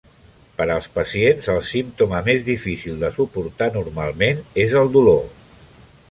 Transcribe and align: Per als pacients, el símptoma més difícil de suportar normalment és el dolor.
Per 0.59 0.65
als 0.75 0.85
pacients, 0.93 1.49
el 1.55 1.59
símptoma 1.71 2.21
més 2.29 2.45
difícil 2.47 2.97
de 3.03 3.11
suportar 3.17 3.67
normalment 3.75 4.41
és 4.65 4.73
el 4.81 4.91
dolor. 4.97 5.21